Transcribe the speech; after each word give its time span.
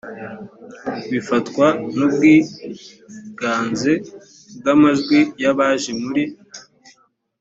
bifatwa 1.11 1.65
n 1.95 1.97
ubwiganze 2.07 3.91
bw 4.57 4.65
amajwi 4.73 5.19
y 5.41 5.45
abaje 5.51 5.91
muri 6.03 6.23